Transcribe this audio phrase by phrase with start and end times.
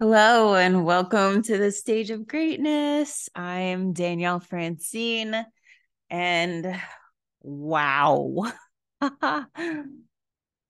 [0.00, 3.28] Hello and welcome to the stage of greatness.
[3.34, 5.44] I am Danielle Francine
[6.08, 6.80] and
[7.42, 8.44] wow.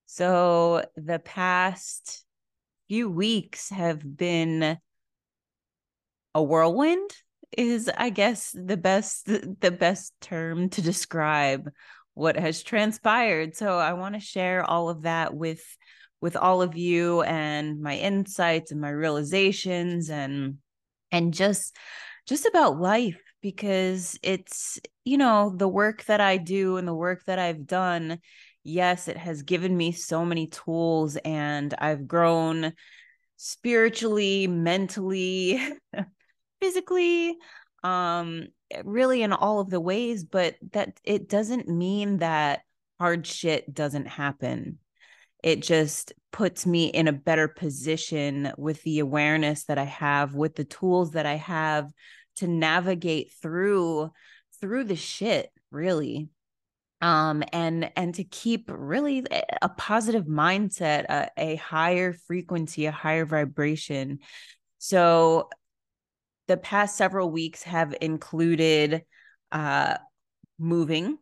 [0.06, 2.24] so the past
[2.88, 4.78] few weeks have been
[6.34, 7.10] a whirlwind
[7.54, 11.68] is I guess the best the best term to describe
[12.14, 13.56] what has transpired.
[13.56, 15.62] So I want to share all of that with
[16.20, 20.58] with all of you and my insights and my realizations and
[21.12, 21.76] and just
[22.26, 27.24] just about life because it's you know the work that I do and the work
[27.26, 28.18] that I've done
[28.64, 32.72] yes it has given me so many tools and I've grown
[33.36, 35.60] spiritually mentally
[36.60, 37.36] physically
[37.84, 38.48] um
[38.84, 42.62] really in all of the ways but that it doesn't mean that
[42.98, 44.78] hard shit doesn't happen
[45.42, 50.56] it just puts me in a better position with the awareness that I have, with
[50.56, 51.88] the tools that I have
[52.36, 54.10] to navigate through
[54.60, 56.28] through the shit, really.
[57.00, 59.24] Um, and and to keep really
[59.62, 64.18] a positive mindset, a, a higher frequency, a higher vibration.
[64.78, 65.48] So
[66.48, 69.04] the past several weeks have included
[69.52, 69.96] uh
[70.58, 71.18] moving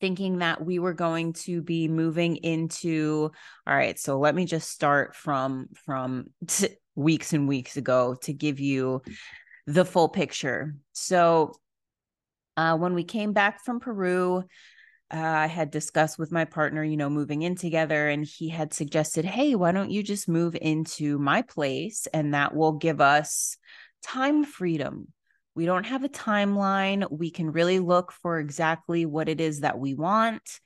[0.00, 3.30] thinking that we were going to be moving into
[3.66, 8.32] all right so let me just start from from t- weeks and weeks ago to
[8.32, 9.02] give you
[9.66, 11.52] the full picture so
[12.56, 14.44] uh, when we came back from peru
[15.12, 18.72] uh, I had discussed with my partner, you know, moving in together, and he had
[18.72, 22.06] suggested, Hey, why don't you just move into my place?
[22.14, 23.56] And that will give us
[24.04, 25.08] time freedom
[25.54, 27.10] we don't have a timeline.
[27.10, 30.60] We can really look for exactly what it is that we want.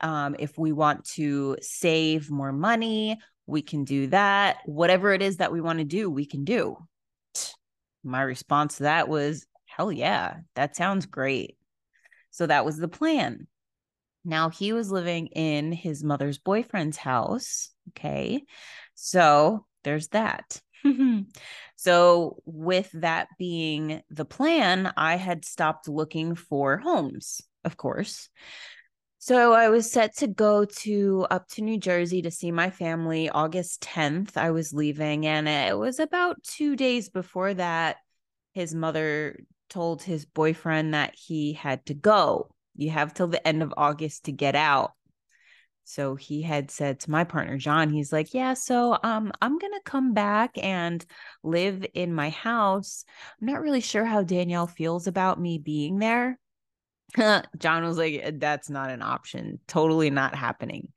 [0.00, 4.58] Um, if we want to save more money, we can do that.
[4.64, 6.76] Whatever it is that we want to do, we can do.
[8.04, 11.56] My response to that was, hell yeah, that sounds great.
[12.30, 13.48] So that was the plan.
[14.24, 17.70] Now he was living in his mother's boyfriend's house.
[17.90, 18.44] Okay.
[18.94, 20.60] So there's that.
[21.80, 28.28] so, with that being the plan, I had stopped looking for homes, of course.
[29.20, 33.30] So I was set to go to up to New Jersey to see my family
[33.30, 34.36] August 10th.
[34.36, 37.98] I was leaving and it was about 2 days before that
[38.54, 39.38] his mother
[39.70, 42.50] told his boyfriend that he had to go.
[42.74, 44.94] You have till the end of August to get out.
[45.88, 49.72] So he had said to my partner John, he's like, "Yeah, so um I'm going
[49.72, 51.04] to come back and
[51.42, 53.06] live in my house.
[53.40, 56.38] I'm not really sure how Danielle feels about me being there."
[57.58, 59.60] John was like, "That's not an option.
[59.66, 60.92] Totally not happening."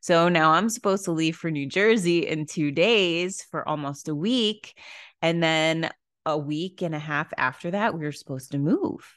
[0.00, 4.14] So now I'm supposed to leave for New Jersey in 2 days for almost a
[4.14, 4.78] week,
[5.22, 5.90] and then
[6.24, 9.12] a week and a half after that we we're supposed to move.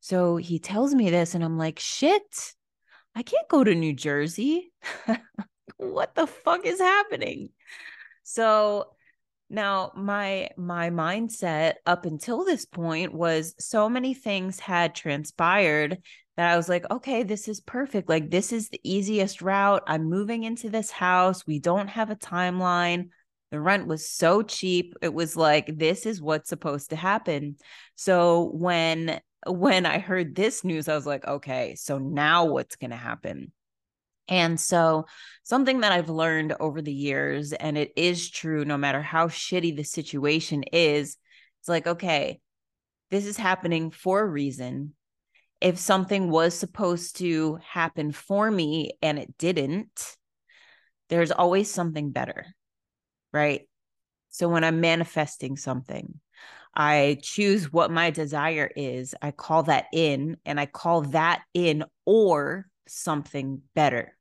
[0.00, 2.54] So he tells me this and I'm like, "Shit."
[3.14, 4.72] I can't go to New Jersey.
[5.76, 7.50] what the fuck is happening?
[8.22, 8.86] So
[9.50, 15.98] now my my mindset up until this point was so many things had transpired
[16.36, 18.08] that I was like, okay, this is perfect.
[18.08, 19.82] Like this is the easiest route.
[19.86, 21.46] I'm moving into this house.
[21.46, 23.10] We don't have a timeline.
[23.50, 24.94] The rent was so cheap.
[25.02, 27.56] It was like this is what's supposed to happen.
[27.96, 32.90] So when when I heard this news, I was like, okay, so now what's going
[32.90, 33.52] to happen?
[34.28, 35.06] And so,
[35.42, 39.76] something that I've learned over the years, and it is true no matter how shitty
[39.76, 41.16] the situation is,
[41.60, 42.40] it's like, okay,
[43.10, 44.94] this is happening for a reason.
[45.60, 50.16] If something was supposed to happen for me and it didn't,
[51.08, 52.46] there's always something better,
[53.32, 53.68] right?
[54.30, 56.21] So, when I'm manifesting something,
[56.74, 59.14] I choose what my desire is.
[59.20, 64.16] I call that in and I call that in or something better.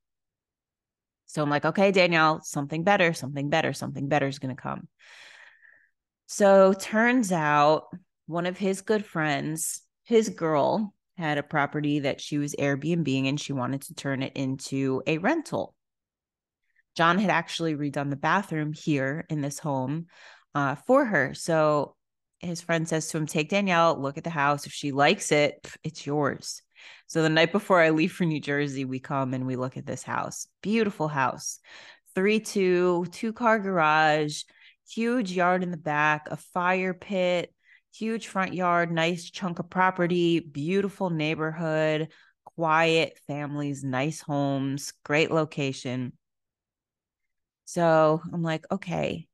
[1.27, 4.89] So I'm like, okay, Danielle, something better, something better, something better is going to come.
[6.27, 7.85] So turns out
[8.25, 13.39] one of his good friends, his girl, had a property that she was Airbnb and
[13.39, 15.75] she wanted to turn it into a rental.
[16.95, 20.07] John had actually redone the bathroom here in this home
[20.55, 21.33] uh, for her.
[21.33, 21.95] So
[22.41, 24.65] his friend says to him, Take Danielle, look at the house.
[24.65, 26.61] If she likes it, it's yours.
[27.07, 29.85] So the night before I leave for New Jersey, we come and we look at
[29.85, 30.47] this house.
[30.61, 31.59] Beautiful house.
[32.15, 34.43] Three, two, two car garage,
[34.89, 37.53] huge yard in the back, a fire pit,
[37.93, 42.09] huge front yard, nice chunk of property, beautiful neighborhood,
[42.43, 46.13] quiet families, nice homes, great location.
[47.65, 49.27] So I'm like, okay,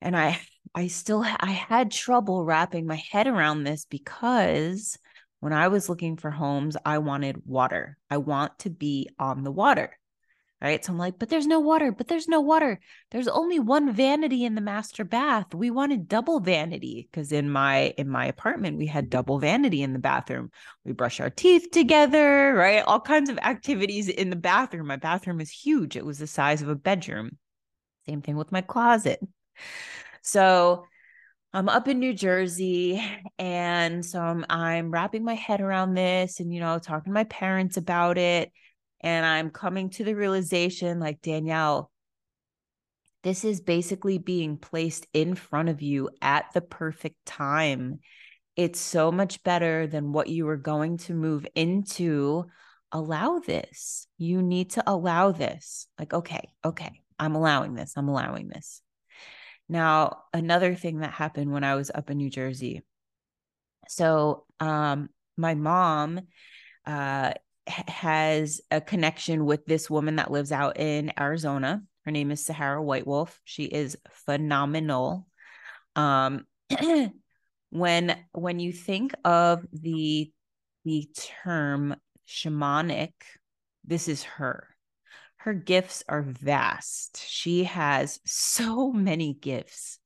[0.00, 0.40] And I
[0.74, 4.98] I still I had trouble wrapping my head around this because
[5.40, 7.98] when I was looking for homes, I wanted water.
[8.10, 9.98] I want to be on the water.
[10.60, 10.82] Right.
[10.82, 12.80] So I'm like, but there's no water, but there's no water.
[13.10, 15.54] There's only one vanity in the master bath.
[15.54, 19.92] We wanted double vanity because in my in my apartment, we had double vanity in
[19.92, 20.50] the bathroom.
[20.82, 22.82] We brush our teeth together, right?
[22.86, 24.86] All kinds of activities in the bathroom.
[24.86, 25.94] My bathroom is huge.
[25.94, 27.36] It was the size of a bedroom.
[28.06, 29.20] Same thing with my closet.
[30.26, 30.86] So
[31.52, 33.02] I'm up in New Jersey
[33.38, 37.24] and so I'm, I'm wrapping my head around this and, you know, talking to my
[37.24, 38.52] parents about it.
[39.00, 41.90] And I'm coming to the realization like, Danielle,
[43.22, 48.00] this is basically being placed in front of you at the perfect time.
[48.56, 52.46] It's so much better than what you were going to move into.
[52.90, 54.08] Allow this.
[54.18, 55.86] You need to allow this.
[55.98, 57.94] Like, okay, okay, I'm allowing this.
[57.96, 58.82] I'm allowing this.
[59.68, 62.82] Now, another thing that happened when I was up in New Jersey.
[63.88, 66.20] So, um, my mom
[66.86, 67.32] uh,
[67.66, 71.82] has a connection with this woman that lives out in Arizona.
[72.04, 73.40] Her name is Sahara White Wolf.
[73.44, 75.26] She is phenomenal.
[75.96, 76.46] Um,
[77.70, 80.30] when when you think of the
[80.84, 81.08] the
[81.42, 81.96] term
[82.28, 83.12] shamanic,
[83.84, 84.75] this is her
[85.46, 87.24] her gifts are vast.
[87.24, 90.00] She has so many gifts.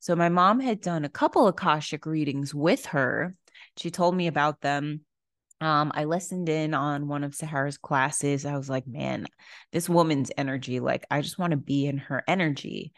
[0.00, 3.36] So my mom had done a couple Akashic readings with her.
[3.76, 5.02] She told me about them.
[5.60, 8.44] Um, I listened in on one of Sahara's classes.
[8.44, 9.26] I was like, man,
[9.72, 12.92] this woman's energy, like, I just want to be in her energy.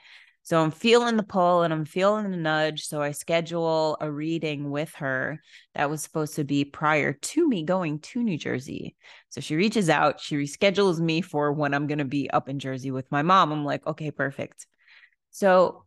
[0.45, 2.87] So I'm feeling the pull and I'm feeling the nudge.
[2.87, 5.41] So I schedule a reading with her
[5.75, 8.97] that was supposed to be prior to me going to New Jersey.
[9.29, 12.59] So she reaches out, she reschedules me for when I'm going to be up in
[12.59, 13.53] Jersey with my mom.
[13.53, 14.67] I'm like, okay, perfect.
[15.31, 15.85] So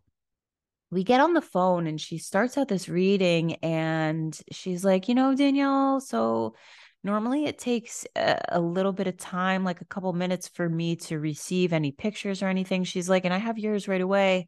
[0.89, 5.15] we get on the phone and she starts out this reading and she's like, you
[5.15, 6.55] know, Danielle, so
[7.05, 10.95] normally it takes a, a, little bit of time like a couple minutes for me
[10.95, 12.83] to receive any pictures or anything.
[12.83, 14.47] She's like and i have yours right away.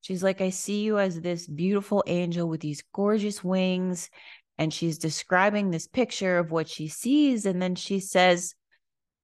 [0.00, 4.08] She's like i see you as this beautiful angel with these gorgeous wings
[4.56, 8.54] and she's describing this picture of what she sees and then she says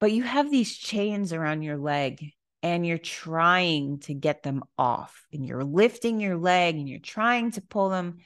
[0.01, 2.33] but you have these chains around your leg
[2.63, 7.53] and you're trying to get them off and you're lifting your leg and you're trying
[7.53, 8.19] to pull them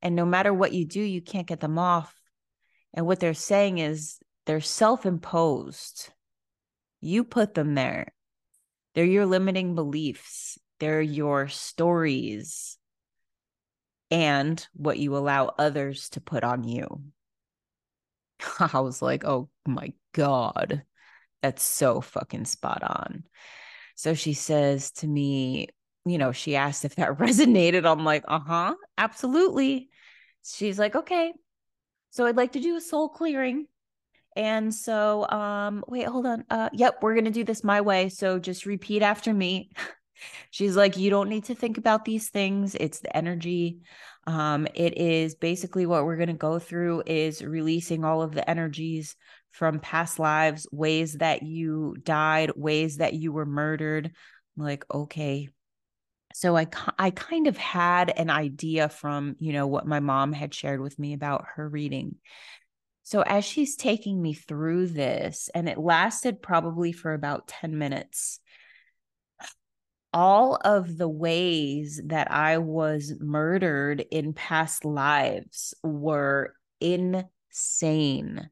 [0.00, 2.14] and no matter what you do you can't get them off
[2.96, 6.10] and what they're saying is they're self imposed.
[7.00, 8.12] You put them there.
[8.94, 12.78] They're your limiting beliefs, they're your stories
[14.10, 17.02] and what you allow others to put on you.
[18.60, 20.82] I was like, oh my God,
[21.42, 23.24] that's so fucking spot on.
[23.96, 25.68] So she says to me,
[26.04, 27.84] you know, she asked if that resonated.
[27.84, 29.90] I'm like, uh huh, absolutely.
[30.44, 31.32] She's like, okay,
[32.16, 33.66] so I'd like to do a soul clearing.
[34.36, 36.44] And so, um, wait, hold on.
[36.48, 38.08] Uh, yep, we're gonna do this my way.
[38.08, 39.70] So just repeat after me.
[40.50, 42.74] She's like, you don't need to think about these things.
[42.74, 43.80] It's the energy.
[44.26, 49.14] Um, it is basically what we're gonna go through is releasing all of the energies
[49.50, 54.06] from past lives, ways that you died, ways that you were murdered.
[54.56, 55.50] I'm like, okay,
[56.36, 56.66] so I
[56.98, 60.98] I kind of had an idea from, you know, what my mom had shared with
[60.98, 62.16] me about her reading.
[63.04, 68.38] So as she's taking me through this and it lasted probably for about 10 minutes,
[70.12, 78.50] all of the ways that I was murdered in past lives were insane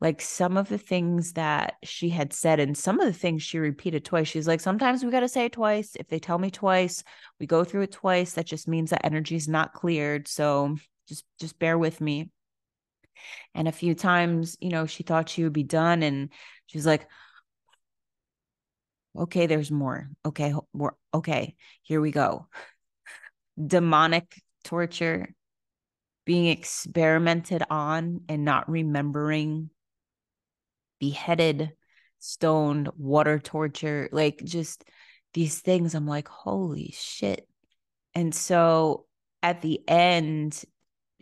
[0.00, 3.58] like some of the things that she had said and some of the things she
[3.58, 5.96] repeated twice she's like sometimes we got to say it twice.
[5.96, 7.02] If they tell me twice
[7.40, 8.34] we go through it twice.
[8.34, 10.76] That just means that energy is not cleared so
[11.08, 12.30] just just bear with me.
[13.54, 16.30] And a few times you know she thought she would be done and
[16.66, 17.08] she's like
[19.16, 20.08] okay there's more.
[20.26, 20.96] Okay more.
[21.12, 22.48] Okay here we go.
[23.64, 25.34] Demonic torture
[26.24, 29.70] being experimented on and not remembering,
[30.98, 31.72] beheaded,
[32.18, 34.84] stoned, water torture, like just
[35.34, 35.94] these things.
[35.94, 37.46] I'm like, holy shit.
[38.14, 39.06] And so
[39.42, 40.62] at the end,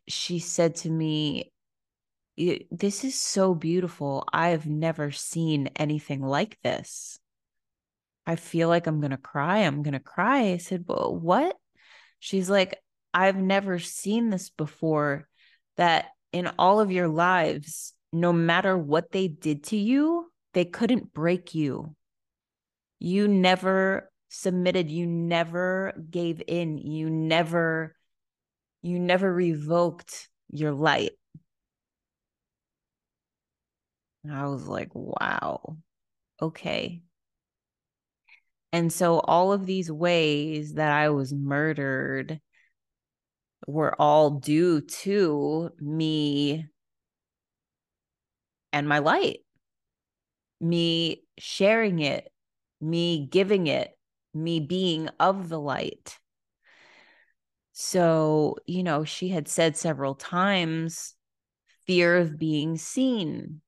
[0.06, 1.52] she said to me,
[2.36, 4.24] This is so beautiful.
[4.32, 7.18] I have never seen anything like this.
[8.26, 9.58] I feel like I'm going to cry.
[9.58, 10.52] I'm going to cry.
[10.52, 11.56] I said, Well, what?
[12.20, 12.76] She's like,
[13.14, 15.28] I've never seen this before
[15.76, 21.12] that in all of your lives, no matter what they did to you, they couldn't
[21.12, 21.94] break you.
[22.98, 27.94] You never submitted you never gave in you never
[28.80, 31.10] you never revoked your light
[34.24, 35.76] and i was like wow
[36.40, 37.02] okay
[38.72, 42.40] and so all of these ways that i was murdered
[43.66, 46.66] were all due to me
[48.72, 49.40] and my light.
[50.60, 52.32] Me sharing it
[52.82, 53.96] me giving it
[54.34, 56.18] me being of the light.
[57.72, 61.14] So, you know, she had said several times
[61.86, 63.62] fear of being seen,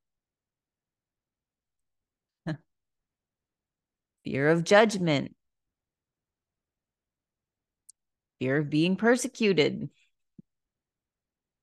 [4.25, 5.35] fear of judgment,
[8.39, 9.89] fear of being persecuted.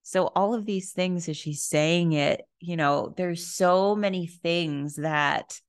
[0.03, 4.95] So, all of these things as she's saying it, you know, there's so many things
[4.95, 5.59] that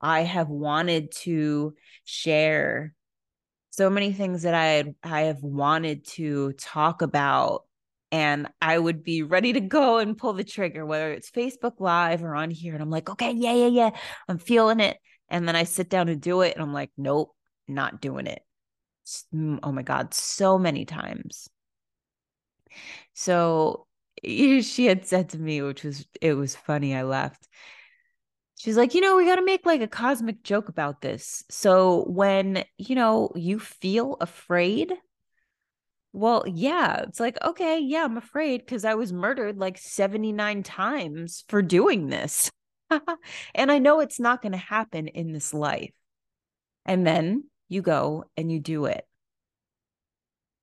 [0.00, 1.74] I have wanted to
[2.04, 2.94] share.
[3.70, 7.64] So many things that I I have wanted to talk about.
[8.10, 12.22] And I would be ready to go and pull the trigger whether it's Facebook live
[12.22, 12.74] or on here.
[12.74, 13.90] And I'm like okay yeah yeah yeah
[14.28, 14.98] I'm feeling it.
[15.28, 17.34] And then I sit down and do it and I'm like nope
[17.68, 18.42] not doing it
[19.62, 21.48] oh my god so many times
[23.14, 23.86] so
[24.24, 27.48] she had said to me which was it was funny I laughed
[28.58, 31.44] She's like, you know, we got to make like a cosmic joke about this.
[31.48, 34.92] So when, you know, you feel afraid,
[36.12, 41.44] well, yeah, it's like, okay, yeah, I'm afraid because I was murdered like 79 times
[41.48, 42.50] for doing this.
[43.54, 45.94] and I know it's not going to happen in this life.
[46.84, 49.06] And then you go and you do it.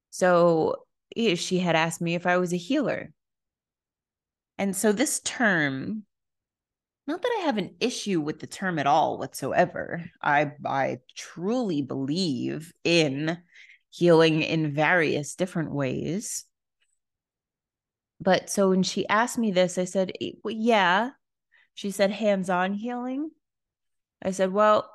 [0.10, 0.86] So
[1.16, 3.14] she had asked me if I was a healer.
[4.58, 6.06] And so this term
[7.08, 10.04] not that I have an issue with the term at all whatsoever.
[10.22, 13.38] I I truly believe in
[13.92, 16.46] healing in various different ways.
[18.20, 21.12] But so when she asked me this, I said, eh, well, "Yeah."
[21.76, 23.32] She said, "Hands-on healing."
[24.24, 24.90] I said, "Well,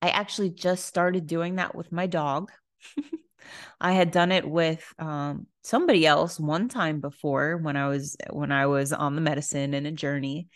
[0.00, 2.50] I actually just started doing that with my dog."
[3.80, 8.52] I had done it with um, somebody else one time before when I was when
[8.52, 10.48] I was on the medicine and a journey,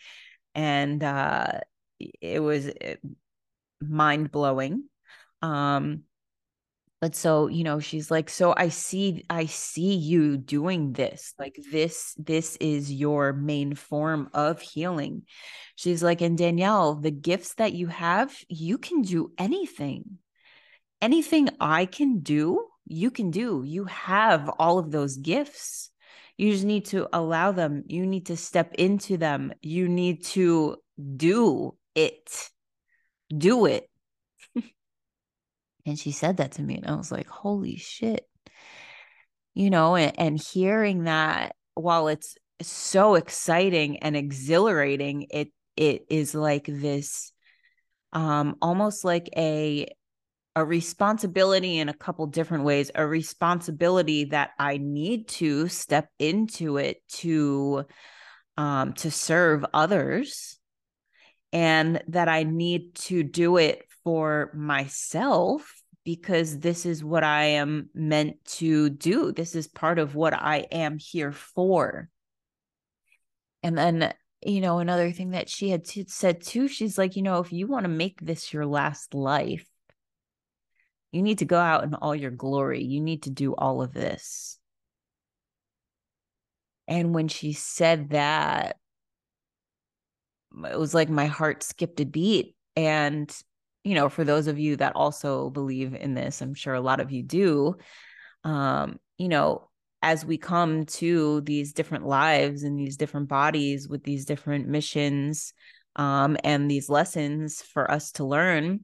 [0.55, 1.59] and uh,
[2.21, 2.71] it was
[3.81, 4.85] mind blowing.
[5.41, 6.03] Um,
[7.03, 11.57] but so you know she's like so i see i see you doing this like
[11.71, 15.23] this this is your main form of healing
[15.75, 20.17] she's like and danielle the gifts that you have you can do anything
[21.01, 23.63] anything i can do you can do.
[23.65, 25.89] You have all of those gifts.
[26.37, 27.83] You just need to allow them.
[27.87, 29.53] You need to step into them.
[29.61, 30.77] You need to
[31.15, 32.49] do it.
[33.35, 33.89] Do it.
[35.85, 38.27] And she said that to me, and I was like, holy shit.
[39.53, 46.35] You know, and, and hearing that while it's so exciting and exhilarating, it it is
[46.35, 47.31] like this
[48.13, 49.87] um almost like a
[50.55, 56.77] a responsibility in a couple different ways a responsibility that i need to step into
[56.77, 57.83] it to
[58.57, 60.59] um to serve others
[61.51, 67.89] and that i need to do it for myself because this is what i am
[67.93, 72.09] meant to do this is part of what i am here for
[73.61, 74.13] and then
[74.45, 77.53] you know another thing that she had t- said too she's like you know if
[77.53, 79.65] you want to make this your last life
[81.13, 82.83] you need to go out in all your glory.
[82.83, 84.57] You need to do all of this.
[86.87, 88.77] And when she said that,
[90.69, 92.55] it was like my heart skipped a beat.
[92.75, 93.31] And,
[93.83, 96.99] you know, for those of you that also believe in this, I'm sure a lot
[96.99, 97.75] of you do.
[98.43, 99.69] Um, you know,
[100.01, 105.53] as we come to these different lives and these different bodies with these different missions
[105.95, 108.81] um, and these lessons for us to learn,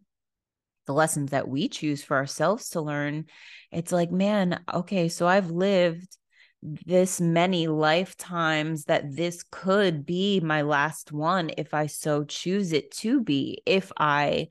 [0.85, 3.25] the lessons that we choose for ourselves to learn,
[3.71, 6.17] it's like, man, okay, so I've lived
[6.61, 12.91] this many lifetimes that this could be my last one if I so choose it
[12.97, 13.61] to be.
[13.65, 14.49] If I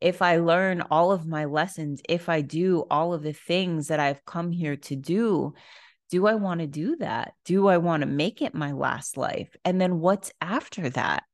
[0.00, 4.00] if I learn all of my lessons, if I do all of the things that
[4.00, 5.54] I've come here to do,
[6.10, 7.34] do I want to do that?
[7.44, 9.54] Do I want to make it my last life?
[9.64, 11.24] And then what's after that?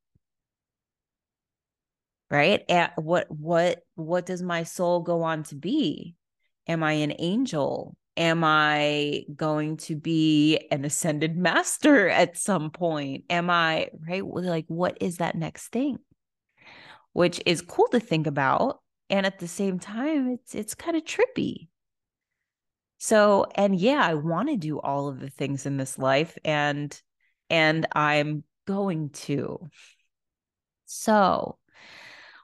[2.30, 6.14] right and what what what does my soul go on to be
[6.66, 13.24] am i an angel am i going to be an ascended master at some point
[13.28, 15.98] am i right like what is that next thing
[17.12, 21.04] which is cool to think about and at the same time it's it's kind of
[21.04, 21.68] trippy.
[22.98, 27.00] So and yeah i want to do all of the things in this life and
[27.48, 29.68] and i'm going to.
[30.86, 31.58] So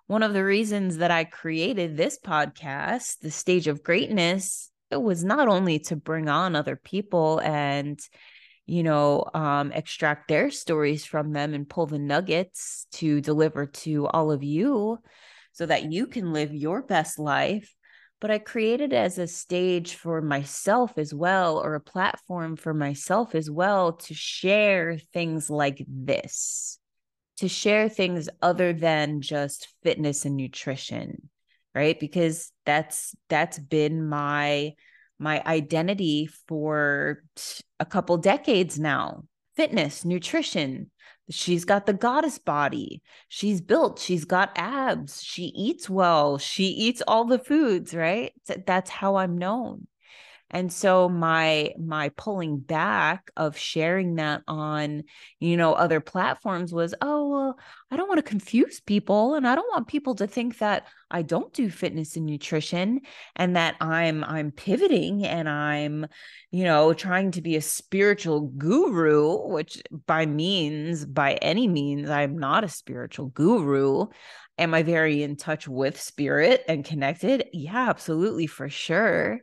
[0.06, 5.25] one of the reasons that i created this podcast the stage of greatness it was
[5.25, 7.99] not only to bring on other people and
[8.66, 14.06] you know um, extract their stories from them and pull the nuggets to deliver to
[14.08, 14.99] all of you
[15.52, 17.75] so that you can live your best life.
[18.20, 23.35] But i created as a stage for myself as well or a platform for myself
[23.35, 26.78] as well to share things like this
[27.37, 31.28] to share things other than just fitness and nutrition
[31.76, 32.00] right?
[32.00, 34.73] Because that's that's been my
[35.18, 37.23] my identity for
[37.80, 39.25] a couple decades now.
[39.56, 40.90] Fitness nutrition
[41.30, 43.02] she's got the goddess body.
[43.28, 45.23] She's built she's got abs.
[45.23, 46.38] She eats well.
[46.38, 48.32] She eats all the foods right?
[48.66, 49.87] That's how i'm known
[50.50, 55.02] and so my my pulling back of sharing that on
[55.40, 57.58] you know other platforms was oh well
[57.90, 61.22] i don't want to confuse people and i don't want people to think that i
[61.22, 63.00] don't do fitness and nutrition
[63.34, 66.06] and that i'm i'm pivoting and i'm
[66.50, 72.38] you know trying to be a spiritual guru which by means by any means i'm
[72.38, 74.06] not a spiritual guru.
[74.58, 77.44] Am i very in touch with spirit and connected?
[77.52, 79.40] Yeah absolutely for sure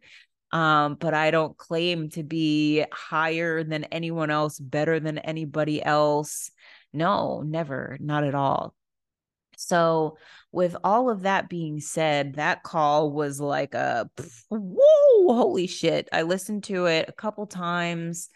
[0.53, 6.51] um, but I don't claim to be higher than anyone else, better than anybody else.
[6.93, 8.75] No, never, not at all.
[9.57, 10.17] So,
[10.51, 14.07] with all of that being said, that call was like a
[14.49, 16.07] whoa, holy shit.
[16.13, 18.29] I listened to it a couple times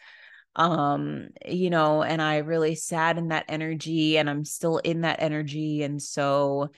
[0.56, 5.22] um you know and i really sat in that energy and i'm still in that
[5.22, 6.70] energy and so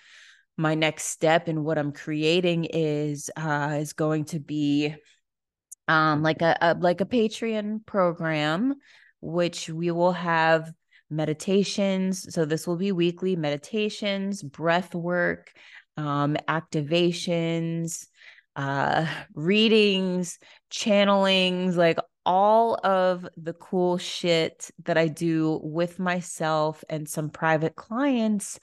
[0.58, 4.94] my next step in what i'm creating is uh is going to be
[5.90, 8.76] um, like a, a like a Patreon program,
[9.20, 10.72] which we will have
[11.10, 12.32] meditations.
[12.34, 15.52] So this will be weekly meditations, breath work,
[15.98, 18.06] um, activations,
[18.56, 20.38] uh, readings,
[20.72, 27.76] channelings, like all of the cool shit that I do with myself and some private
[27.76, 28.60] clients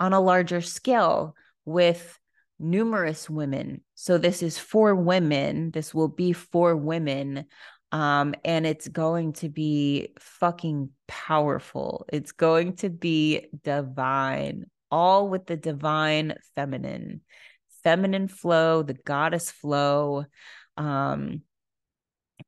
[0.00, 2.18] on a larger scale with
[2.58, 3.82] numerous women.
[3.94, 5.70] So this is for women.
[5.70, 7.46] This will be for women.
[7.92, 12.06] Um, and it's going to be fucking powerful.
[12.12, 17.20] It's going to be divine, all with the divine feminine,
[17.84, 20.24] feminine flow, the goddess flow.
[20.76, 21.42] Um,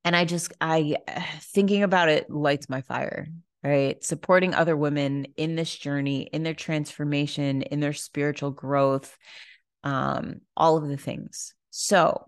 [0.05, 0.97] and I just, I
[1.41, 3.29] thinking about it lights my fire
[3.67, 4.05] right?
[4.05, 9.19] Supporting other women in this journey, in their transformation, in their spiritual growth,
[9.87, 11.55] um, all of the things.
[11.71, 12.27] So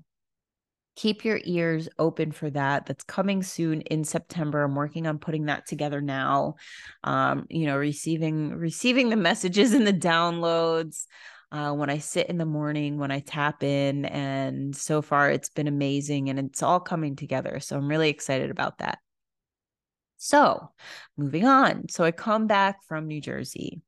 [0.94, 2.86] keep your ears open for that.
[2.86, 4.62] That's coming soon in September.
[4.62, 6.54] I'm working on putting that together now.
[7.02, 11.06] Um, you know, receiving receiving the messages and the downloads.
[11.50, 15.48] Uh, when I sit in the morning, when I tap in, and so far it's
[15.48, 17.58] been amazing and it's all coming together.
[17.58, 18.98] So I'm really excited about that.
[20.18, 20.70] So,
[21.16, 21.88] moving on.
[21.88, 23.80] So, I come back from New Jersey.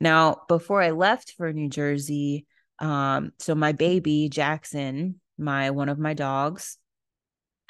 [0.00, 2.46] Now, before I left for New Jersey,
[2.82, 6.76] um, so my baby Jackson, my one of my dogs,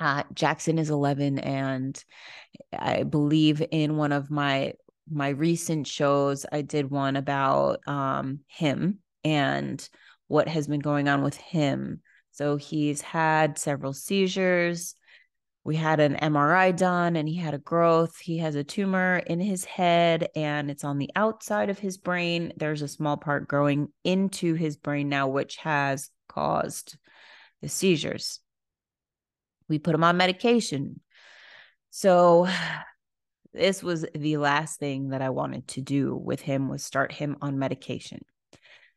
[0.00, 2.02] uh, Jackson is 11, and
[2.76, 4.72] I believe in one of my
[5.10, 9.86] my recent shows, I did one about um, him and
[10.28, 12.00] what has been going on with him.
[12.30, 14.94] So he's had several seizures
[15.64, 18.18] we had an MRI done and he had a growth.
[18.18, 22.52] He has a tumor in his head and it's on the outside of his brain.
[22.56, 26.96] There's a small part growing into his brain now, which has caused
[27.60, 28.40] the seizures.
[29.68, 31.00] We put him on medication.
[31.90, 32.48] So
[33.52, 37.36] this was the last thing that I wanted to do with him was start him
[37.40, 38.24] on medication.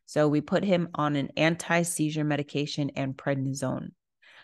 [0.06, 3.90] So we put him on an anti-seizure medication and prednisone.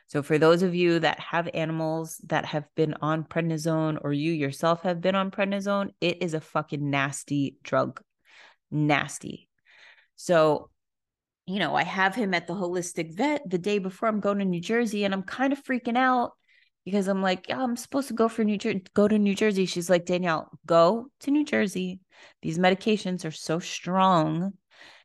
[0.07, 4.33] So, for those of you that have animals that have been on prednisone or you
[4.33, 8.01] yourself have been on prednisone, it is a fucking nasty drug.
[8.71, 9.49] Nasty.
[10.17, 10.71] So,
[11.47, 14.45] you know, I have him at the holistic vet the day before I'm going to
[14.45, 16.33] New Jersey and I'm kind of freaking out
[16.85, 19.67] because I'm like, yeah, I'm supposed to go for New Jersey, go to New Jersey.
[19.67, 22.01] She's like, Danielle, go to New Jersey.
[22.43, 24.53] These medications are so strong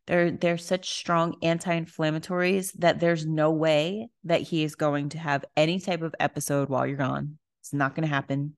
[0.07, 5.45] they're they're such strong anti-inflammatories that there's no way that he is going to have
[5.55, 7.37] any type of episode while you're gone.
[7.61, 8.55] It's not going to happen.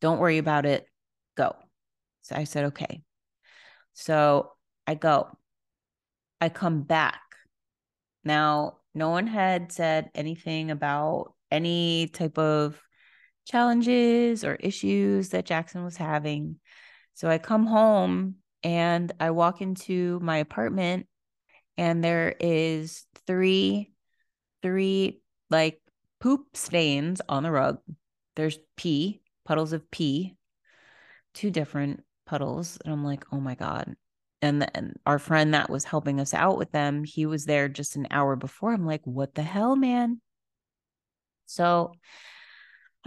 [0.00, 0.86] Don't worry about it.
[1.36, 1.56] Go.
[2.22, 3.02] So I said, okay.
[3.94, 4.52] So
[4.86, 5.36] I go.
[6.40, 7.20] I come back
[8.24, 12.80] Now, no one had said anything about any type of
[13.46, 16.56] challenges or issues that Jackson was having.
[17.14, 21.06] So I come home and I walk into my apartment
[21.76, 23.92] and there is three
[24.62, 25.80] three like
[26.20, 27.78] poop stains on the rug.
[28.36, 30.36] There's pee, puddles of pee,
[31.34, 32.78] two different puddles.
[32.84, 33.94] And I'm like, oh my God.
[34.42, 37.96] And then our friend that was helping us out with them, he was there just
[37.96, 38.72] an hour before.
[38.72, 40.20] I'm like, what the hell, man?
[41.46, 41.92] So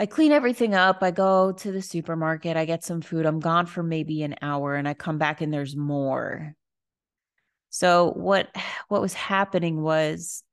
[0.01, 1.03] I clean everything up.
[1.03, 2.57] I go to the supermarket.
[2.57, 3.27] I get some food.
[3.27, 6.55] I'm gone for maybe an hour and I come back and there's more.
[7.69, 8.49] So what
[8.87, 10.43] what was happening was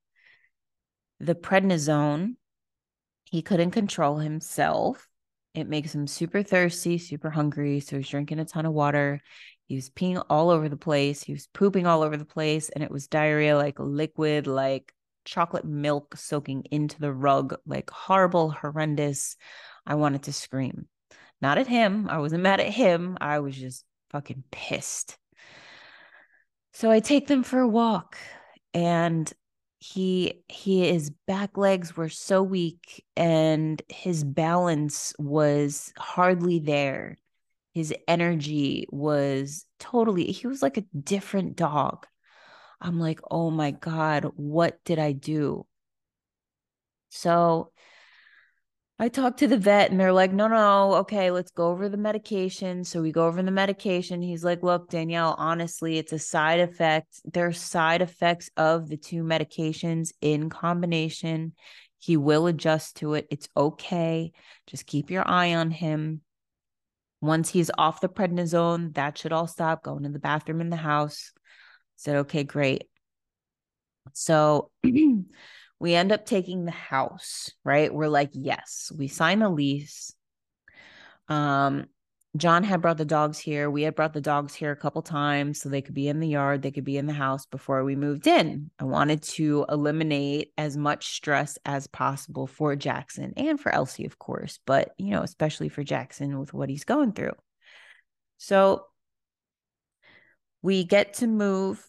[1.19, 2.35] the prednisone
[3.23, 5.07] he couldn't control himself.
[5.55, 7.79] It makes him super thirsty, super hungry.
[7.79, 9.19] So he's drinking a ton of water.
[9.65, 11.23] He was peeing all over the place.
[11.23, 12.69] He was pooping all over the place.
[12.69, 14.93] And it was diarrhea, like liquid, like
[15.25, 19.35] chocolate milk soaking into the rug, like horrible, horrendous.
[19.85, 20.87] I wanted to scream.
[21.41, 22.09] Not at him.
[22.09, 23.17] I wasn't mad at him.
[23.21, 25.17] I was just fucking pissed.
[26.73, 28.17] So I take them for a walk
[28.73, 29.31] and
[29.79, 37.17] he he his back legs were so weak and his balance was hardly there
[37.73, 42.05] his energy was totally he was like a different dog
[42.81, 45.65] i'm like oh my god what did i do
[47.09, 47.71] so
[49.01, 51.95] I talked to the vet and they're like, no, no, okay, let's go over the
[51.95, 52.83] medication.
[52.83, 54.21] So we go over the medication.
[54.21, 57.21] He's like, look, Danielle, honestly, it's a side effect.
[57.23, 61.53] There's side effects of the two medications in combination.
[61.97, 63.27] He will adjust to it.
[63.31, 64.33] It's okay.
[64.67, 66.19] Just keep your eye on him.
[67.21, 70.75] Once he's off the prednisone, that should all stop going to the bathroom in the
[70.75, 71.31] house.
[71.99, 72.85] Said, okay, great.
[74.13, 74.71] So
[75.79, 77.93] we end up taking the house, right?
[77.93, 80.15] We're like, yes, we sign the lease.
[81.27, 81.87] Um,
[82.37, 83.69] John had brought the dogs here.
[83.69, 86.27] We had brought the dogs here a couple times so they could be in the
[86.29, 88.71] yard, they could be in the house before we moved in.
[88.79, 94.17] I wanted to eliminate as much stress as possible for Jackson and for Elsie, of
[94.17, 97.35] course, but you know, especially for Jackson with what he's going through.
[98.37, 98.85] So
[100.61, 101.85] we get to move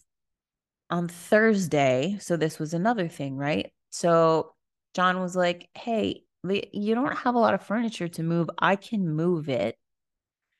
[0.89, 2.17] on Thursday.
[2.19, 3.71] So this was another thing, right?
[3.89, 4.53] So
[4.93, 8.49] John was like, Hey, you don't have a lot of furniture to move.
[8.57, 9.77] I can move it.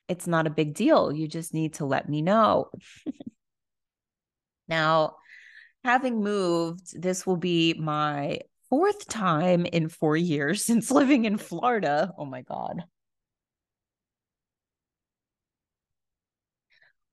[0.08, 1.12] It's not a big deal.
[1.12, 2.70] You just need to let me know.
[4.68, 5.16] now,
[5.84, 12.12] having moved, this will be my fourth time in four years since living in Florida.
[12.18, 12.84] Oh my God.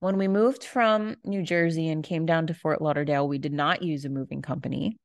[0.01, 3.83] When we moved from New Jersey and came down to Fort Lauderdale, we did not
[3.83, 4.97] use a moving company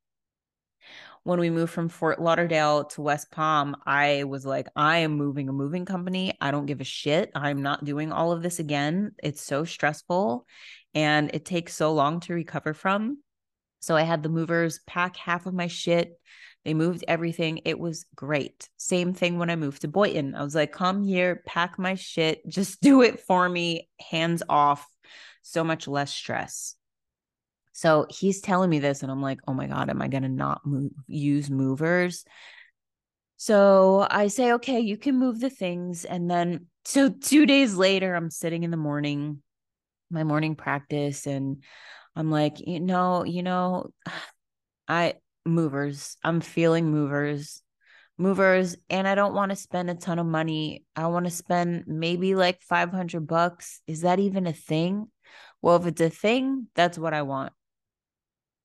[1.23, 5.47] when we moved from Fort Lauderdale to West Palm, I was like, I am moving
[5.47, 6.33] a moving company.
[6.41, 7.31] I don't give a shit.
[7.33, 9.13] I'm not doing all of this again.
[9.23, 10.45] It's so stressful
[10.93, 13.19] and it takes so long to recover from.
[13.79, 16.19] So I had the movers pack half of my shit.
[16.65, 17.61] They moved everything.
[17.65, 18.69] It was great.
[18.77, 20.33] Same thing when I moved to Boynton.
[20.35, 24.87] I was like, come here, pack my shit, just do it for me, hands off.
[25.41, 26.75] So much less stress.
[27.73, 30.29] So he's telling me this, and I'm like, oh my God, am I going to
[30.29, 32.23] not move, use movers?
[33.37, 36.05] So I say, okay, you can move the things.
[36.05, 39.41] And then, so two days later, I'm sitting in the morning,
[40.09, 41.63] my morning practice, and
[42.15, 43.89] I'm like, you know, you know,
[44.87, 45.15] I
[45.45, 47.61] movers, I'm feeling movers,
[48.17, 50.85] movers, and I don't want to spend a ton of money.
[50.95, 53.81] I want to spend maybe like 500 bucks.
[53.87, 55.07] Is that even a thing?
[55.61, 57.53] Well, if it's a thing, that's what I want.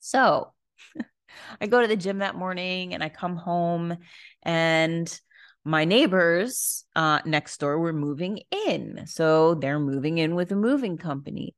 [0.01, 0.53] So
[1.61, 3.97] I go to the gym that morning and I come home
[4.43, 5.21] and
[5.65, 9.07] my neighbors uh, next door were moving in.
[9.07, 11.55] So they're moving in with a moving company.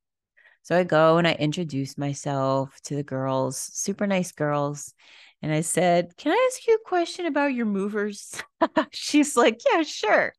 [0.62, 4.94] So I go and I introduce myself to the girls, super nice girls.
[5.42, 8.35] And I said, Can I ask you a question about your movers?
[8.92, 10.33] She's like, Yeah, sure.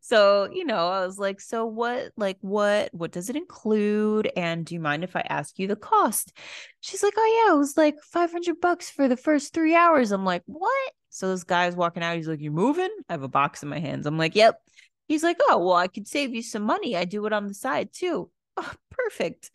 [0.00, 4.30] So you know i was like so what like what what does it include?
[4.36, 6.32] And do you mind if i ask you the cost?
[6.80, 10.12] She's like oh yeah it was like 500 bucks for the first three hours.
[10.12, 10.92] I'm like what?
[11.10, 12.90] So this guy's walking out he's like "You're moving?
[13.08, 14.06] I have a box in my hands.
[14.06, 14.60] I'm like yep.
[15.08, 16.96] He's like oh well i could save you some money.
[16.96, 19.50] I do it on the side too oh, perfect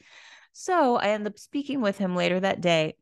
[0.51, 2.95] so i end up speaking with him later that day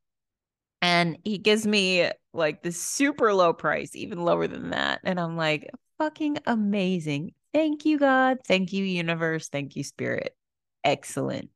[0.82, 5.38] and he gives me like the super low price even lower than that and i'm
[5.38, 5.70] like
[6.02, 7.32] fucking amazing.
[7.54, 8.40] Thank you, God.
[8.48, 9.50] Thank you, universe.
[9.50, 10.36] Thank you, spirit.
[10.84, 11.52] Excellent.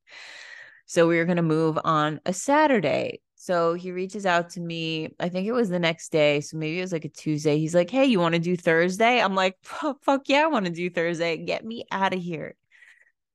[0.85, 3.21] So we are going to move on a Saturday.
[3.33, 5.09] So he reaches out to me.
[5.19, 6.41] I think it was the next day.
[6.41, 7.57] So maybe it was like a Tuesday.
[7.57, 9.19] He's like, Hey, you want to do Thursday?
[9.19, 11.37] I'm like, Fuck yeah, I want to do Thursday.
[11.37, 12.55] Get me out of here.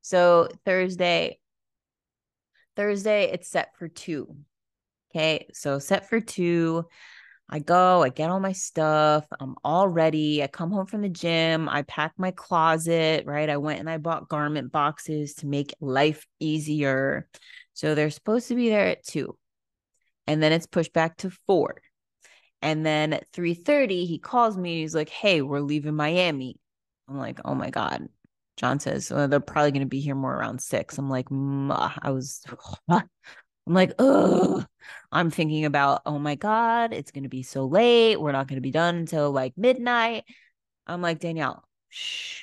[0.02, 1.38] So Thursday,
[2.76, 4.36] Thursday, it's set for two.
[5.10, 5.46] Okay.
[5.52, 6.86] So set for two.
[7.52, 9.26] I go, I get all my stuff.
[9.40, 10.40] I'm all ready.
[10.42, 11.68] I come home from the gym.
[11.68, 13.50] I pack my closet, right?
[13.50, 17.28] I went and I bought garment boxes to make life easier.
[17.74, 19.36] So they're supposed to be there at two.
[20.28, 21.82] And then it's pushed back to four.
[22.62, 24.82] And then at 3:30, he calls me.
[24.82, 26.56] He's like, Hey, we're leaving Miami.
[27.08, 28.08] I'm like, oh my God.
[28.60, 30.98] John says, well, they're probably going to be here more around six.
[30.98, 32.44] I'm like, I was,
[32.90, 33.08] I'm
[33.66, 34.62] like, oh,
[35.10, 38.20] I'm thinking about, oh my God, it's going to be so late.
[38.20, 40.24] We're not going to be done until like midnight.
[40.86, 42.42] I'm like, Danielle, shh.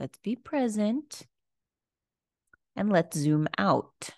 [0.00, 1.22] Let's be present
[2.74, 4.10] and let's zoom out.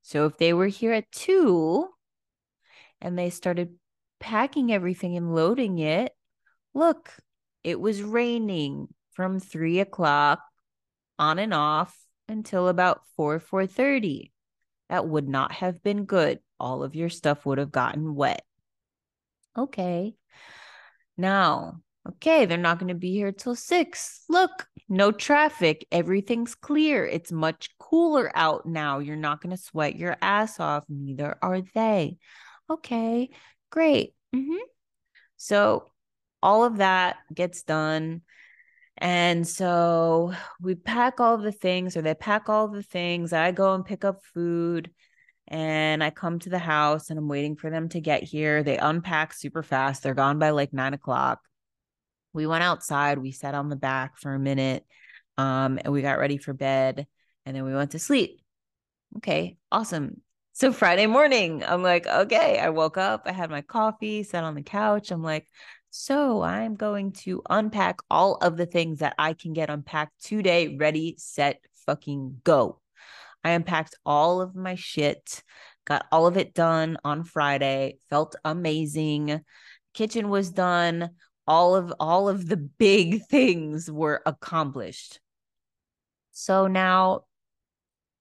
[0.00, 1.88] So if they were here at two
[3.02, 3.74] and they started
[4.18, 6.14] packing everything and loading it,
[6.72, 7.12] look,
[7.64, 10.40] it was raining from three o'clock
[11.18, 11.96] on and off
[12.28, 14.30] until about 4 4.30
[14.90, 16.40] that would not have been good.
[16.60, 18.44] All of your stuff would have gotten wet.
[19.56, 20.14] Okay.
[21.16, 25.86] Now okay they're not going to be here till 6 look no traffic.
[25.90, 27.06] Everything's clear.
[27.06, 28.98] It's much cooler out now.
[28.98, 30.84] You're not going to sweat your ass off.
[30.88, 32.18] Neither are they.
[32.68, 33.30] Okay
[33.74, 34.14] great.
[34.34, 34.62] Mm-hmm.
[35.36, 35.90] so
[36.44, 38.20] all of that gets done.
[38.98, 43.32] And so we pack all the things, or they pack all the things.
[43.32, 44.90] I go and pick up food
[45.48, 48.62] and I come to the house and I'm waiting for them to get here.
[48.62, 50.02] They unpack super fast.
[50.02, 51.40] They're gone by like nine o'clock.
[52.34, 54.84] We went outside, we sat on the back for a minute,
[55.38, 57.06] um, and we got ready for bed,
[57.46, 58.40] and then we went to sleep.
[59.16, 60.20] Okay, awesome.
[60.52, 64.54] So Friday morning, I'm like, okay, I woke up, I had my coffee, sat on
[64.54, 65.10] the couch.
[65.10, 65.48] I'm like,
[65.96, 70.76] so I'm going to unpack all of the things that I can get unpacked today.
[70.76, 72.80] Ready, set, fucking go.
[73.44, 75.44] I unpacked all of my shit,
[75.84, 79.42] got all of it done on Friday, felt amazing.
[79.92, 81.10] Kitchen was done.
[81.46, 85.20] All of all of the big things were accomplished.
[86.32, 87.20] So now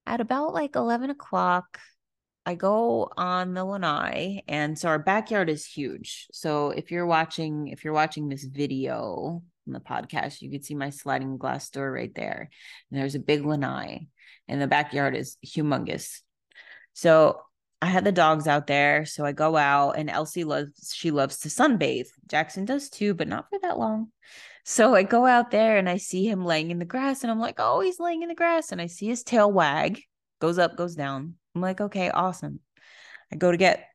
[0.06, 1.80] at about like 11 o'clock,
[2.46, 6.28] I go on the lanai, and so our backyard is huge.
[6.34, 10.76] So if you're watching, if you're watching this video on the podcast, you could see
[10.76, 12.50] my sliding glass door right there.
[12.92, 14.08] And there's a big lanai,
[14.50, 16.20] and the backyard is humongous.
[16.92, 17.40] So
[17.82, 21.40] I had the dogs out there, so I go out, and Elsie loves she loves
[21.40, 22.08] to sunbathe.
[22.28, 24.12] Jackson does too, but not for that long.
[24.66, 27.40] So I go out there and I see him laying in the grass, and I'm
[27.40, 30.02] like, oh, he's laying in the grass, and I see his tail wag,
[30.42, 32.60] goes up, goes down I'm like, okay, awesome.
[33.32, 33.88] I go to get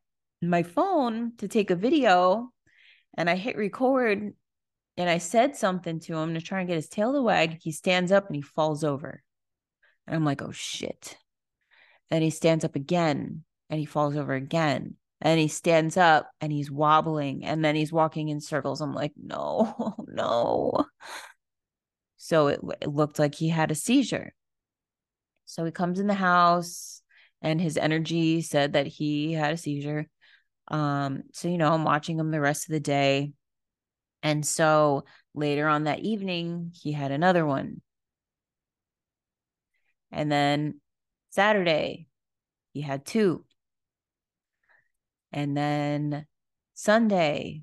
[0.42, 2.50] my phone to take a video
[3.16, 4.32] and I hit record
[4.96, 7.58] and I said something to him to try and get his tail to wag.
[7.60, 9.22] He stands up and he falls over.
[10.06, 11.16] And I'm like, oh shit.
[12.10, 14.96] Then he stands up again and he falls over again.
[15.20, 18.80] And he stands up and he's wobbling and then he's walking in circles.
[18.80, 20.86] I'm like, no, no.
[22.16, 24.32] So it, it looked like he had a seizure.
[25.44, 27.02] So he comes in the house
[27.42, 30.08] and his energy said that he had a seizure.
[30.68, 33.32] Um, so you know, I'm watching him the rest of the day.
[34.22, 37.80] And so later on that evening, he had another one.
[40.10, 40.80] And then
[41.30, 42.08] Saturday,
[42.72, 43.44] he had two.
[45.32, 46.26] And then
[46.74, 47.62] Sunday,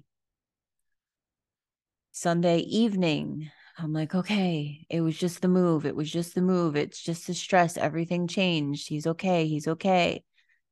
[2.12, 5.86] Sunday evening, I'm like, okay, it was just the move.
[5.86, 6.76] It was just the move.
[6.78, 7.76] It's just the stress.
[7.76, 8.88] Everything changed.
[8.88, 9.48] He's okay.
[9.48, 10.24] He's okay.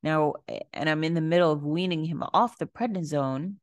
[0.01, 0.35] Now,
[0.73, 3.55] and I'm in the middle of weaning him off the prednisone.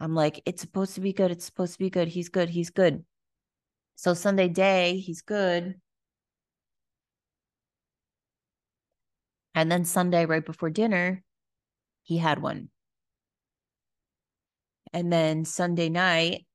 [0.00, 1.30] I'm like, it's supposed to be good.
[1.30, 2.08] It's supposed to be good.
[2.08, 2.48] He's good.
[2.48, 3.04] He's good.
[3.94, 5.74] So Sunday day, he's good.
[9.54, 11.22] And then Sunday, right before dinner,
[12.02, 12.70] he had one.
[14.92, 16.45] And then Sunday night,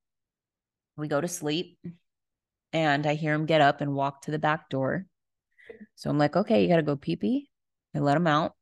[0.98, 1.78] we go to sleep
[2.74, 5.06] and I hear him get up and walk to the back door.
[5.96, 7.50] So I'm like, okay, you got to go pee pee.
[7.96, 8.54] I let him out.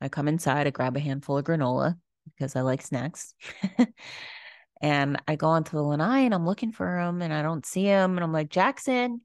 [0.00, 3.34] I come inside, I grab a handful of granola because I like snacks.
[4.82, 7.84] and I go onto the lanai and I'm looking for him and I don't see
[7.84, 8.16] him.
[8.16, 9.20] And I'm like, Jackson,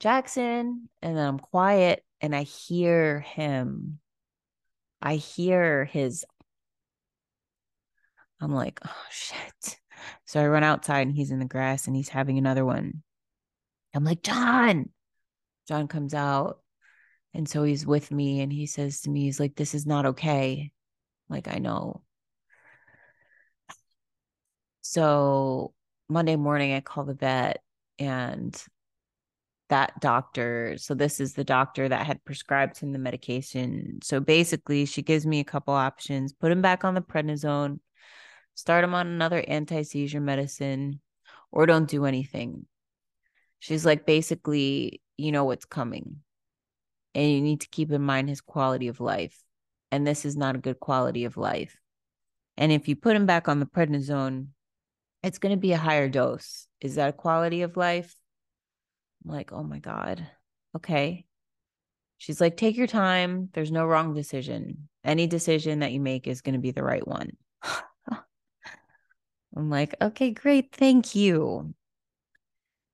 [0.00, 0.88] Jackson.
[1.02, 3.98] And then I'm quiet and I hear him.
[5.02, 6.24] I hear his.
[8.40, 9.78] I'm like, oh shit.
[10.26, 13.02] So I run outside and he's in the grass and he's having another one.
[13.94, 14.90] I'm like, John.
[15.68, 16.60] John comes out
[17.32, 20.06] And so he's with me and he says to me, he's like, This is not
[20.06, 20.72] okay.
[21.28, 22.02] Like, I know.
[24.82, 25.72] So
[26.08, 27.62] Monday morning, I call the vet
[27.98, 28.62] and
[29.70, 30.76] that doctor.
[30.78, 34.00] So this is the doctor that had prescribed him the medication.
[34.02, 37.80] So basically, she gives me a couple options: put him back on the prednisone,
[38.54, 41.00] start him on another anti-seizure medicine,
[41.50, 42.66] or don't do anything.
[43.58, 46.16] She's like, basically, you know what's coming,
[47.14, 49.38] and you need to keep in mind his quality of life.
[49.90, 51.78] And this is not a good quality of life.
[52.56, 54.48] And if you put him back on the prednisone,
[55.22, 56.66] it's going to be a higher dose.
[56.80, 58.14] Is that a quality of life?
[59.24, 60.26] I'm like, oh my God.
[60.76, 61.24] Okay.
[62.18, 63.48] She's like, take your time.
[63.52, 64.88] There's no wrong decision.
[65.02, 67.30] Any decision that you make is going to be the right one.
[69.56, 70.72] I'm like, okay, great.
[70.72, 71.74] Thank you.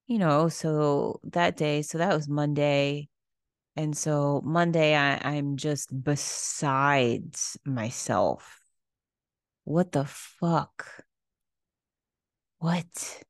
[0.07, 3.09] You know, so that day, so that was Monday.
[3.77, 8.61] And so Monday, I, I'm just besides myself.
[9.65, 11.05] What the fuck?
[12.59, 13.23] What?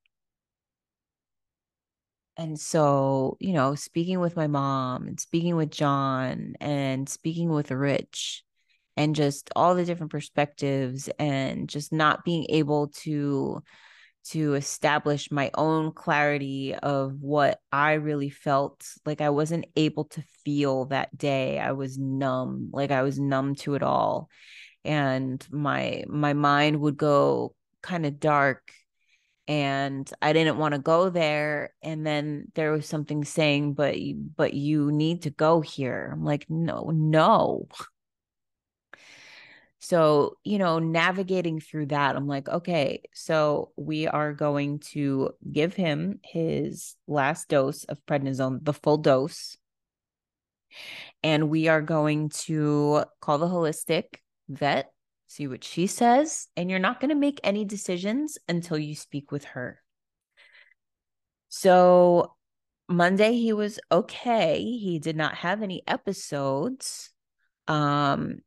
[2.37, 7.71] And so, you know, speaking with my mom and speaking with John and speaking with
[7.71, 8.45] Rich
[9.01, 13.63] and just all the different perspectives and just not being able to
[14.23, 20.23] to establish my own clarity of what I really felt like I wasn't able to
[20.45, 21.59] feel that day.
[21.59, 24.29] I was numb, like I was numb to it all.
[24.85, 28.71] And my my mind would go kind of dark
[29.49, 31.73] and I didn't want to go there.
[31.83, 33.97] And then there was something saying, but
[34.37, 36.11] but you need to go here.
[36.13, 37.67] I'm like, no, no.
[39.81, 45.75] So, you know, navigating through that, I'm like, okay, so we are going to give
[45.75, 49.57] him his last dose of prednisone, the full dose.
[51.23, 54.05] And we are going to call the holistic
[54.49, 54.93] vet
[55.31, 59.31] see what she says, and you're not going to make any decisions until you speak
[59.31, 59.81] with her.
[61.49, 62.35] So
[62.89, 64.61] Monday he was okay.
[64.61, 67.13] He did not have any episodes.
[67.69, 68.41] Um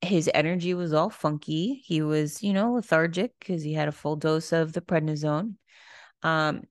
[0.00, 1.82] his energy was all funky.
[1.84, 5.54] He was, you know, lethargic because he had a full dose of the prednisone.
[6.22, 6.62] Um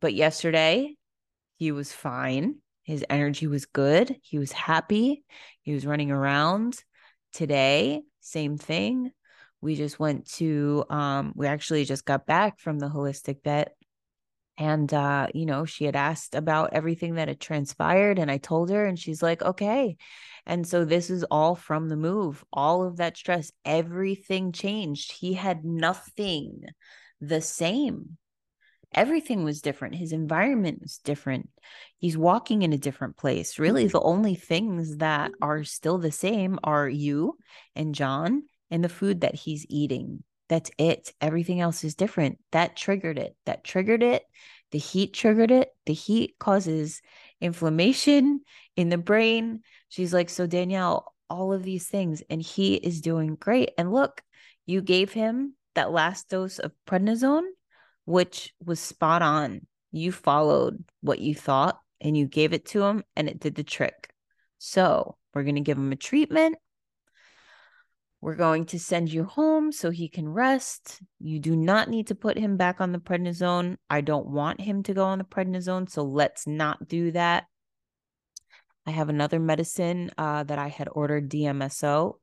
[0.00, 0.96] but yesterday
[1.56, 2.56] he was fine.
[2.82, 4.16] His energy was good.
[4.22, 5.24] He was happy.
[5.62, 6.82] He was running around.
[7.32, 9.12] Today same thing.
[9.60, 13.74] We just went to, um, we actually just got back from the holistic vet.
[14.56, 18.18] And, uh, you know, she had asked about everything that had transpired.
[18.18, 19.96] And I told her, and she's like, okay.
[20.46, 25.12] And so this is all from the move, all of that stress, everything changed.
[25.12, 26.62] He had nothing
[27.20, 28.18] the same
[28.94, 29.96] everything was different.
[29.96, 31.50] His environment was different.
[31.98, 33.58] He's walking in a different place.
[33.58, 37.36] Really, the only things that are still the same are you
[37.74, 40.22] and John and the food that he's eating.
[40.48, 41.12] That's it.
[41.20, 42.38] Everything else is different.
[42.52, 43.36] That triggered it.
[43.46, 44.22] That triggered it.
[44.72, 45.68] The heat triggered it.
[45.86, 47.00] The heat causes
[47.40, 48.40] inflammation
[48.76, 49.62] in the brain.
[49.88, 53.70] She's like, So, Danielle, all of these things, and he is doing great.
[53.78, 54.22] And look,
[54.66, 57.48] you gave him that last dose of prednisone
[58.04, 59.66] which was spot on.
[59.92, 63.64] You followed what you thought and you gave it to him and it did the
[63.64, 64.12] trick.
[64.58, 66.56] So we're going to give him a treatment.
[68.24, 71.02] We're going to send you home so he can rest.
[71.20, 73.76] You do not need to put him back on the prednisone.
[73.90, 75.90] I don't want him to go on the prednisone.
[75.90, 77.44] So let's not do that.
[78.86, 82.14] I have another medicine uh, that I had ordered DMSO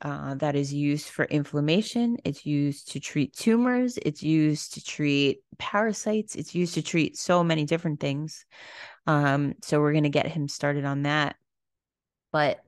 [0.00, 2.18] uh, that is used for inflammation.
[2.24, 3.98] It's used to treat tumors.
[4.00, 6.36] It's used to treat parasites.
[6.36, 8.46] It's used to treat so many different things.
[9.08, 11.34] Um, so we're going to get him started on that.
[12.30, 12.60] But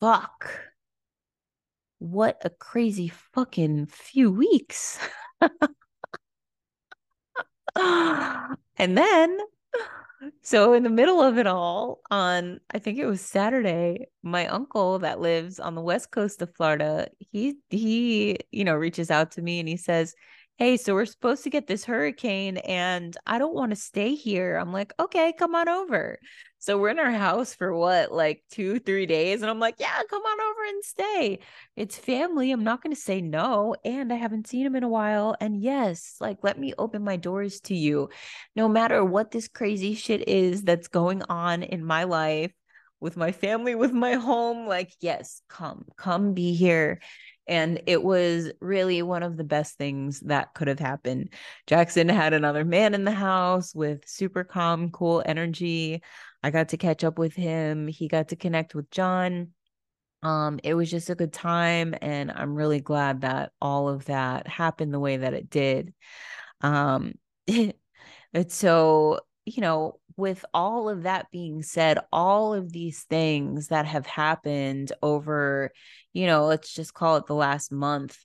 [0.00, 0.50] fuck.
[2.04, 4.98] What a crazy fucking few weeks.
[7.76, 9.38] and then
[10.42, 14.98] so in the middle of it all on i think it was saturday my uncle
[14.98, 19.42] that lives on the west coast of florida he he you know reaches out to
[19.42, 20.14] me and he says
[20.58, 24.56] hey so we're supposed to get this hurricane and i don't want to stay here
[24.56, 26.18] i'm like okay come on over
[26.64, 29.42] so we're in our house for what, like two, three days.
[29.42, 31.38] And I'm like, yeah, come on over and stay.
[31.76, 32.52] It's family.
[32.52, 33.76] I'm not going to say no.
[33.84, 35.36] And I haven't seen him in a while.
[35.42, 38.08] And yes, like, let me open my doors to you.
[38.56, 42.52] No matter what this crazy shit is that's going on in my life,
[42.98, 46.98] with my family, with my home, like, yes, come, come be here.
[47.46, 51.30] And it was really one of the best things that could have happened.
[51.66, 56.02] Jackson had another man in the house with super calm, cool energy.
[56.42, 57.86] I got to catch up with him.
[57.86, 59.52] He got to connect with John.
[60.22, 64.48] Um, it was just a good time, and I'm really glad that all of that
[64.48, 65.92] happened the way that it did.
[66.62, 67.12] Um,
[67.46, 67.74] it's
[68.48, 74.06] so, you know, with all of that being said, all of these things that have
[74.06, 75.72] happened over,
[76.12, 78.16] you know, let's just call it the last month.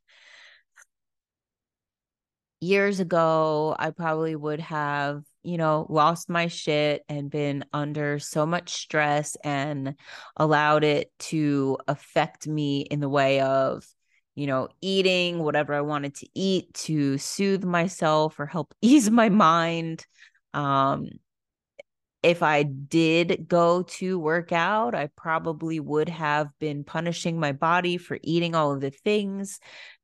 [2.62, 8.46] Years ago, I probably would have, you know, lost my shit and been under so
[8.46, 9.96] much stress and
[10.36, 13.86] allowed it to affect me in the way of,
[14.36, 19.30] you know, eating whatever I wanted to eat to soothe myself or help ease my
[19.30, 20.06] mind.
[20.54, 21.08] Um,
[22.22, 27.98] if I did go to work out, I probably would have been punishing my body
[27.98, 29.60] for eating all of the things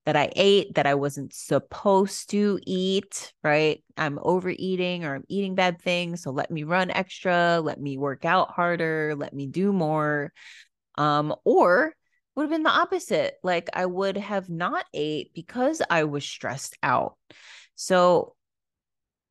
[0.06, 3.84] that I ate that I wasn't supposed to eat, right?
[3.98, 6.22] I'm overeating or I'm eating bad things.
[6.22, 10.32] So let me run extra, let me work out harder, let me do more.
[10.98, 11.94] Um, or
[12.36, 13.36] would have been the opposite.
[13.44, 17.18] Like I would have not ate because I was stressed out.
[17.76, 18.35] So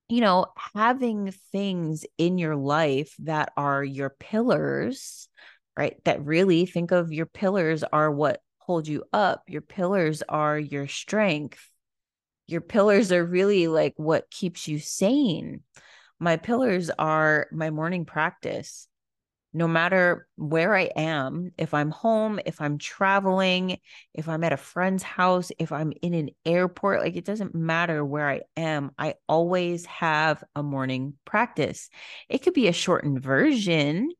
[0.09, 5.29] you know, having things in your life that are your pillars,
[5.77, 5.97] right?
[6.05, 9.45] That really think of your pillars are what hold you up.
[9.47, 11.69] Your pillars are your strength.
[12.47, 15.63] Your pillars are really like what keeps you sane.
[16.21, 18.89] My pillars are my morning practice
[19.57, 23.79] no matter where I am, if I'm home, if I'm traveling,
[24.13, 28.05] if I'm at a friend's house, if I'm in an airport, like it doesn't matter
[28.05, 31.89] where I am, I always have a morning practice.
[32.29, 34.11] It could be a shortened version,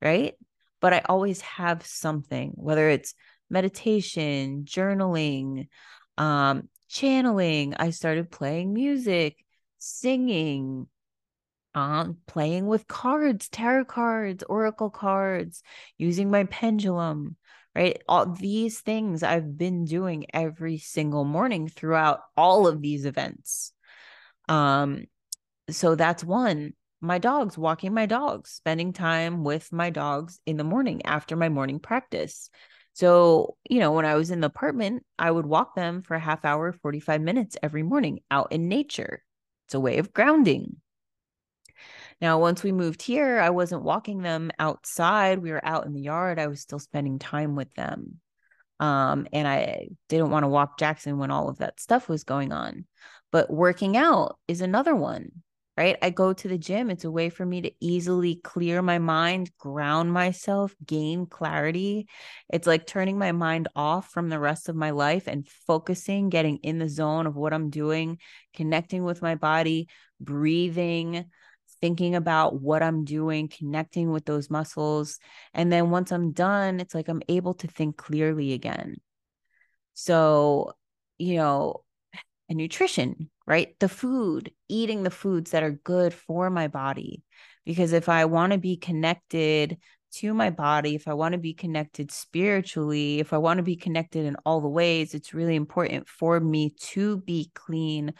[0.00, 0.32] right?
[0.80, 3.12] But I always have something, whether it's
[3.50, 5.68] meditation, journaling,
[6.16, 7.74] um, channeling.
[7.74, 9.36] I started playing music,
[9.76, 10.86] singing,
[11.76, 15.62] um, playing with cards, tarot cards, oracle cards,
[15.98, 17.36] using my pendulum,
[17.74, 18.02] right?
[18.08, 23.72] All these things I've been doing every single morning throughout all of these events.
[24.48, 25.04] Um,
[25.68, 26.72] so that's one.
[27.02, 31.50] My dogs, walking my dogs, spending time with my dogs in the morning after my
[31.50, 32.48] morning practice.
[32.94, 36.20] So, you know, when I was in the apartment, I would walk them for a
[36.20, 39.22] half hour, 45 minutes every morning out in nature.
[39.66, 40.76] It's a way of grounding.
[42.20, 45.38] Now, once we moved here, I wasn't walking them outside.
[45.38, 46.38] We were out in the yard.
[46.38, 48.20] I was still spending time with them.
[48.80, 52.52] Um, and I didn't want to walk Jackson when all of that stuff was going
[52.52, 52.86] on.
[53.32, 55.30] But working out is another one,
[55.76, 55.96] right?
[56.00, 56.90] I go to the gym.
[56.90, 62.08] It's a way for me to easily clear my mind, ground myself, gain clarity.
[62.50, 66.58] It's like turning my mind off from the rest of my life and focusing, getting
[66.58, 68.18] in the zone of what I'm doing,
[68.54, 69.88] connecting with my body,
[70.18, 71.26] breathing
[71.80, 75.18] thinking about what I'm doing, connecting with those muscles.
[75.54, 78.96] And then once I'm done, it's like I'm able to think clearly again.
[79.94, 80.72] So,
[81.18, 81.82] you know,
[82.48, 83.78] and nutrition, right?
[83.80, 87.22] The food, eating the foods that are good for my body.
[87.64, 89.78] Because if I want to be connected
[90.12, 93.76] to my body, if I want to be connected spiritually, if I want to be
[93.76, 98.14] connected in all the ways, it's really important for me to be clean,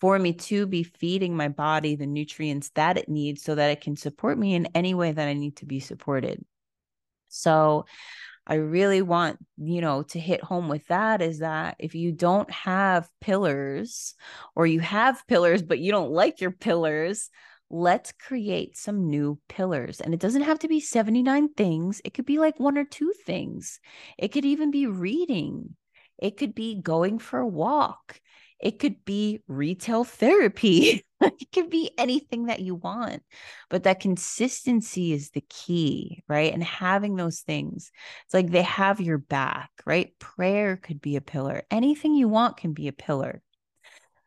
[0.00, 3.80] for me to be feeding my body the nutrients that it needs so that it
[3.80, 6.44] can support me in any way that I need to be supported.
[7.28, 7.84] So
[8.46, 12.50] I really want, you know, to hit home with that is that if you don't
[12.50, 14.14] have pillars
[14.56, 17.30] or you have pillars, but you don't like your pillars,
[17.70, 20.00] let's create some new pillars.
[20.00, 23.12] And it doesn't have to be 79 things, it could be like one or two
[23.24, 23.78] things.
[24.18, 25.76] It could even be reading,
[26.18, 28.20] it could be going for a walk,
[28.60, 31.04] it could be retail therapy.
[31.20, 33.22] it could be anything that you want.
[33.68, 36.52] But that consistency is the key, right?
[36.52, 37.90] And having those things,
[38.24, 40.12] it's like they have your back, right?
[40.18, 41.62] Prayer could be a pillar.
[41.70, 43.42] Anything you want can be a pillar.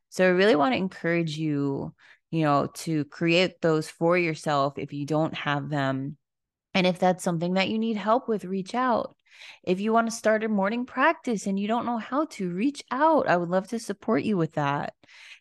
[0.09, 1.93] So I really want to encourage you,
[2.29, 6.17] you know, to create those for yourself if you don't have them.
[6.75, 9.15] And if that's something that you need help with, reach out.
[9.63, 12.83] If you want to start a morning practice and you don't know how to, reach
[12.91, 13.27] out.
[13.27, 14.93] I would love to support you with that.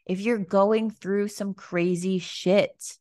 [0.07, 2.99] If you're going through some crazy shit,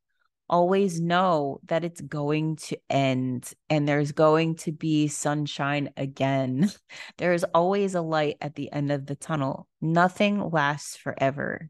[0.52, 6.70] always know that it's going to end and there's going to be sunshine again.
[7.18, 9.68] There is always a light at the end of the tunnel.
[9.80, 11.70] Nothing lasts forever.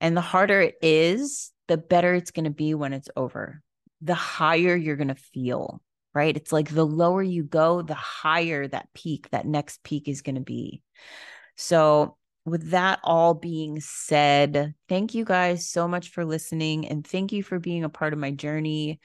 [0.00, 3.62] And the harder it is, the better it's going to be when it's over.
[4.02, 5.80] The higher you're going to feel
[6.14, 6.36] right?
[6.36, 10.36] It's like the lower you go, the higher that peak, that next peak is going
[10.36, 10.82] to be.
[11.56, 17.32] So, with that all being said, thank you guys so much for listening and thank
[17.32, 18.98] you for being a part of my journey.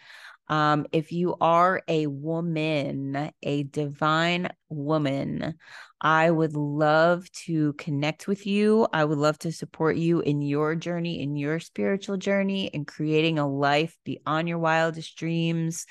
[0.48, 5.56] Um, if you are a woman, a divine woman,
[6.00, 8.88] I would love to connect with you.
[8.94, 13.40] I would love to support you in your journey, in your spiritual journey, in creating
[13.40, 15.88] a life beyond your wildest dreams,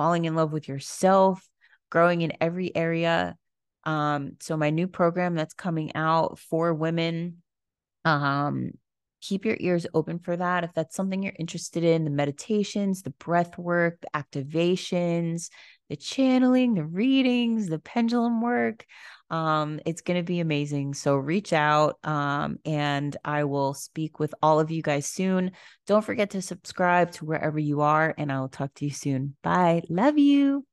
[0.00, 1.46] falling in love with yourself,
[1.90, 3.36] growing in every area.
[3.84, 7.42] Um, so my new program that's coming out for women,
[8.06, 8.70] um,
[9.20, 10.64] keep your ears open for that.
[10.64, 15.50] If that's something you're interested in, the meditations, the breath work, the activations,
[15.90, 18.86] the channeling, the readings, the pendulum work,
[19.30, 20.94] um, it's going to be amazing.
[20.94, 25.52] So reach out um, and I will speak with all of you guys soon.
[25.86, 29.36] Don't forget to subscribe to wherever you are, and I will talk to you soon.
[29.42, 29.82] Bye.
[29.88, 30.69] Love you.